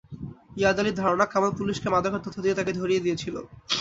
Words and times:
ইয়াদ 0.57 0.77
আলীর 0.81 0.99
ধারণা, 1.01 1.25
কামাল 1.25 1.51
পুলিশকে 1.59 1.87
মাদকের 1.89 2.23
তথ্য 2.25 2.37
দিয়ে 2.43 2.57
তাকে 2.57 2.71
ধরিয়ে 2.79 3.03
দিয়েছিল। 3.05 3.35